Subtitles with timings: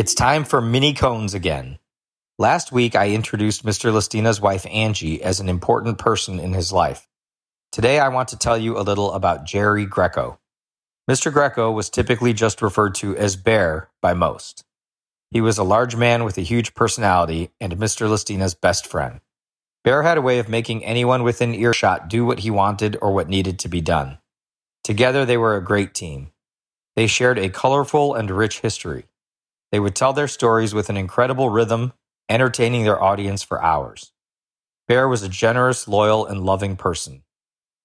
[0.00, 1.78] It's time for mini cones again.
[2.38, 3.92] Last week, I introduced Mr.
[3.92, 7.06] Listina's wife, Angie, as an important person in his life.
[7.70, 10.38] Today, I want to tell you a little about Jerry Greco.
[11.10, 11.30] Mr.
[11.30, 14.64] Greco was typically just referred to as Bear by most.
[15.30, 18.08] He was a large man with a huge personality and Mr.
[18.08, 19.20] Listina's best friend.
[19.82, 23.28] Bear had a way of making anyone within earshot do what he wanted or what
[23.28, 24.18] needed to be done.
[24.84, 26.32] Together, they were a great team.
[26.96, 29.06] They shared a colorful and rich history.
[29.72, 31.94] They would tell their stories with an incredible rhythm,
[32.28, 34.12] entertaining their audience for hours.
[34.86, 37.22] Bear was a generous, loyal, and loving person.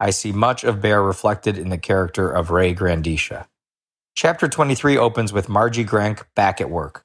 [0.00, 3.46] I see much of Bear reflected in the character of Ray Grandisha.
[4.16, 7.04] Chapter 23 opens with Margie Grank back at work.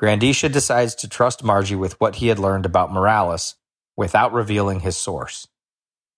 [0.00, 3.56] Grandisha decides to trust Margie with what he had learned about Morales
[4.00, 5.46] without revealing his source.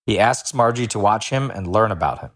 [0.05, 2.31] He asks Margie to watch him and learn about him.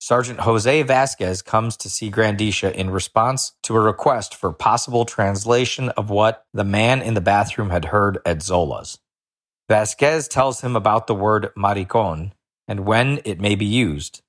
[0.00, 5.90] Sergeant Jose Vasquez comes to see Grandisha in response to a request for possible translation
[5.90, 8.98] of what the man in the bathroom had heard at Zola's.
[9.68, 12.32] Vasquez tells him about the word maricon
[12.66, 14.20] and when it may be used.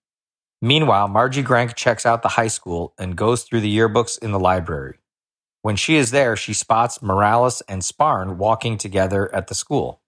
[0.61, 4.39] Meanwhile, Margie Grank checks out the high school and goes through the yearbooks in the
[4.39, 4.99] library.
[5.63, 10.02] When she is there, she spots Morales and Sparn walking together at the school.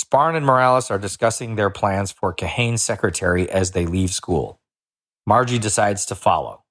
[0.00, 4.60] Sparn and Morales are discussing their plans for Kahane's secretary as they leave school.
[5.26, 6.62] Margie decides to follow.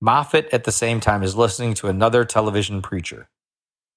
[0.00, 3.28] Moffat at the same time is listening to another television preacher.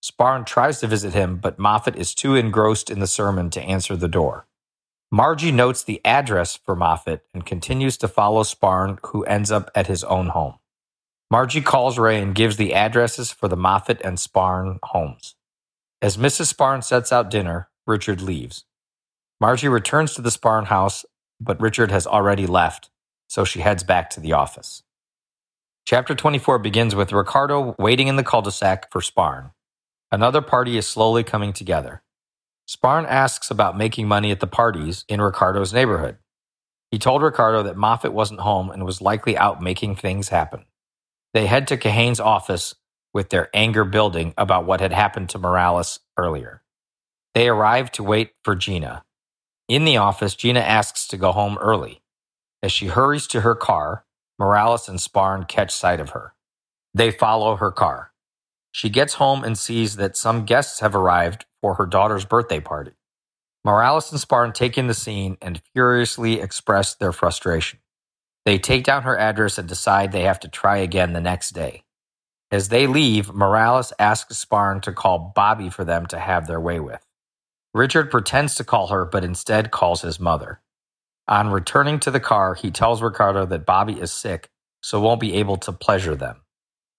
[0.03, 3.95] Sparn tries to visit him, but Moffat is too engrossed in the sermon to answer
[3.95, 4.45] the door.
[5.09, 9.87] Margie notes the address for Moffat and continues to follow Sparn, who ends up at
[9.87, 10.59] his own home.
[11.31, 15.33] Margie calls Ray and gives the addresses for the Moffat and Sparn homes.
[15.99, 16.45] As Mrs.
[16.45, 18.65] Sparn sets out dinner, Richard leaves.
[19.39, 21.05] Margie returns to the Sparn house,
[21.39, 22.89] but Richard has already left,
[23.27, 24.83] so she heads back to the office.
[25.85, 29.51] Chapter 24 begins with Ricardo waiting in the cul de sac for Sparn.
[30.11, 32.03] Another party is slowly coming together.
[32.67, 36.17] Sparn asks about making money at the parties in Ricardo's neighborhood.
[36.91, 40.65] He told Ricardo that Moffat wasn't home and was likely out making things happen.
[41.33, 42.75] They head to Kahane's office
[43.13, 46.60] with their anger building about what had happened to Morales earlier.
[47.33, 49.03] They arrive to wait for Gina.
[49.67, 52.01] In the office, Gina asks to go home early.
[52.61, 54.05] As she hurries to her car,
[54.37, 56.33] Morales and Sparn catch sight of her.
[56.93, 58.11] They follow her car.
[58.71, 62.91] She gets home and sees that some guests have arrived for her daughter's birthday party.
[63.63, 67.79] Morales and Sparn take in the scene and furiously express their frustration.
[68.45, 71.83] They take down her address and decide they have to try again the next day.
[72.51, 76.79] As they leave, Morales asks Sparn to call Bobby for them to have their way
[76.79, 77.05] with.
[77.73, 80.61] Richard pretends to call her, but instead calls his mother.
[81.27, 84.49] On returning to the car, he tells Ricardo that Bobby is sick,
[84.81, 86.41] so won't be able to pleasure them.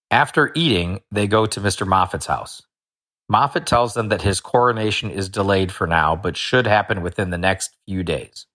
[0.09, 1.85] After eating, they go to Mr.
[1.85, 2.63] Moffat's house.
[3.29, 7.37] Moffat tells them that his coronation is delayed for now, but should happen within the
[7.37, 8.47] next few days.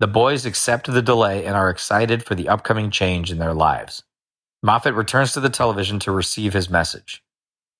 [0.00, 4.04] The boys accept the delay and are excited for the upcoming change in their lives.
[4.62, 7.22] Moffat returns to the television to receive his message.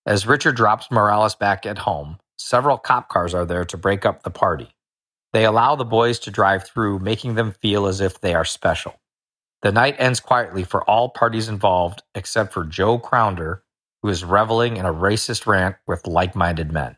[0.04, 4.22] As Richard drops Morales back at home, several cop cars are there to break up
[4.22, 4.70] the party.
[5.32, 8.94] They allow the boys to drive through, making them feel as if they are special.
[9.62, 13.64] The night ends quietly for all parties involved except for Joe Crowder,
[14.02, 16.96] who is reveling in a racist rant with like minded men.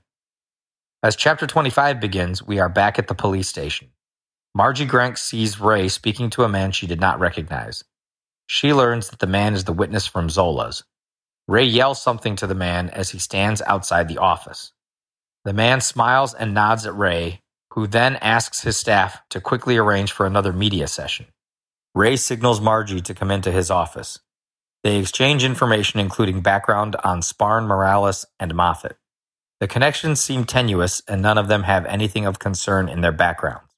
[1.02, 3.88] As chapter 25 begins, we are back at the police station.
[4.54, 7.84] Margie Grank sees Ray speaking to a man she did not recognize.
[8.46, 10.84] She learns that the man is the witness from Zola's.
[11.48, 14.72] Ray yells something to the man as he stands outside the office.
[15.44, 17.40] The man smiles and nods at Ray,
[17.72, 21.26] who then asks his staff to quickly arrange for another media session.
[21.94, 24.18] Ray signals Margie to come into his office.
[24.84, 28.96] They exchange information, including background on Sparn Morales and Moffat.
[29.60, 33.74] The connections seem tenuous, and none of them have anything of concern in their backgrounds.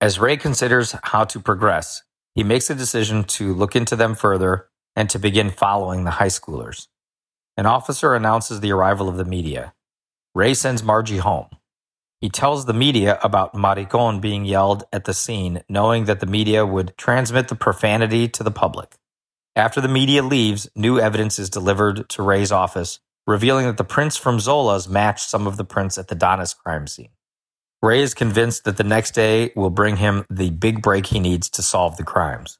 [0.00, 2.02] As Ray considers how to progress,
[2.34, 6.26] he makes a decision to look into them further and to begin following the high
[6.26, 6.88] schoolers.
[7.56, 9.74] An officer announces the arrival of the media.
[10.34, 11.48] Ray sends Margie home.
[12.22, 16.64] He tells the media about Maricon being yelled at the scene, knowing that the media
[16.64, 18.94] would transmit the profanity to the public.
[19.54, 24.16] After the media leaves, new evidence is delivered to Ray's office, revealing that the prints
[24.16, 27.10] from Zola's match some of the prints at the Donis crime scene.
[27.82, 31.50] Ray is convinced that the next day will bring him the big break he needs
[31.50, 32.58] to solve the crimes.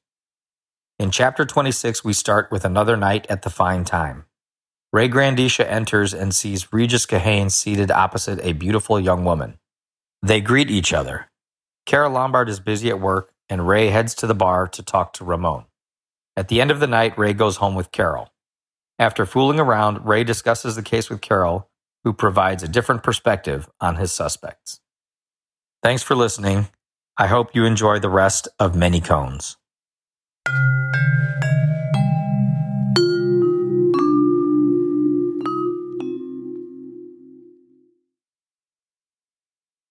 [0.98, 4.26] In chapter 26, we start with another night at the fine time.
[4.92, 9.58] Ray Grandisha enters and sees Regis Kahane seated opposite a beautiful young woman.
[10.22, 11.30] They greet each other.
[11.86, 15.24] Kara Lombard is busy at work, and Ray heads to the bar to talk to
[15.24, 15.64] Ramon.
[16.36, 18.32] At the end of the night, Ray goes home with Carol.
[18.98, 21.70] After fooling around, Ray discusses the case with Carol,
[22.04, 24.80] who provides a different perspective on his suspects.
[25.82, 26.68] Thanks for listening.
[27.16, 29.56] I hope you enjoy the rest of Mini Cones.